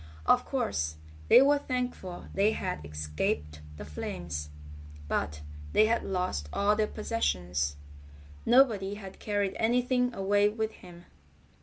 Of 0.25 0.45
course, 0.45 0.95
they 1.27 1.43
were 1.43 1.59
thankful 1.59 2.25
they 2.33 2.53
had 2.53 2.83
escaped 2.83 3.61
the 3.77 3.85
flames, 3.85 4.49
but 5.07 5.41
they 5.73 5.85
had 5.85 6.01
lost 6.03 6.49
all 6.51 6.75
their 6.75 6.87
possessions. 6.87 7.75
Nobody 8.43 8.95
had 8.95 9.19
carried 9.19 9.53
anything 9.59 10.11
away 10.15 10.49
with 10.49 10.71
him. 10.71 11.05